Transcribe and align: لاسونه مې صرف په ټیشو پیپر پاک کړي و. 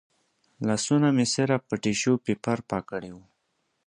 لاسونه 0.67 1.07
مې 1.15 1.25
صرف 1.35 1.61
په 1.69 1.75
ټیشو 1.83 2.13
پیپر 2.25 2.57
پاک 2.69 2.83
کړي 2.91 3.11
و. 3.13 3.17